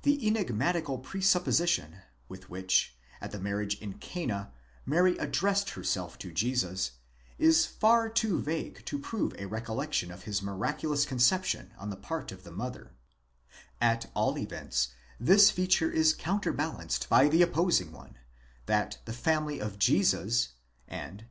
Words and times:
The 0.00 0.26
enigmatical 0.26 0.96
presupposition, 0.98 1.98
with 2.26 2.48
which, 2.48 2.96
at 3.20 3.32
the 3.32 3.38
marriage 3.38 3.78
in 3.82 3.98
Cana, 3.98 4.50
Mary 4.86 5.18
addressed 5.18 5.68
herself 5.68 6.16
to 6.20 6.32
Jesus,® 6.32 6.92
is 7.36 7.66
far 7.66 8.08
too 8.08 8.40
vague 8.40 8.82
to 8.86 8.98
prove 8.98 9.34
a 9.34 9.44
recollection 9.44 10.10
of 10.10 10.22
his 10.22 10.40
miraculous 10.40 11.04
conception 11.04 11.72
on 11.76 11.90
the 11.90 11.96
part 11.96 12.32
of 12.32 12.44
the 12.44 12.50
mother; 12.50 12.94
at 13.78 14.10
all 14.14 14.38
events 14.38 14.88
this 15.20 15.50
feature 15.50 15.90
is 15.90 16.14
counterbalanced 16.14 17.06
by 17.10 17.28
the 17.28 17.42
opposing 17.42 17.92
one 17.92 18.16
that 18.64 18.96
the 19.04 19.12
family 19.12 19.58
of 19.60 19.78
Jesus, 19.78 20.48
and, 20.86 21.20
as. 21.24 21.28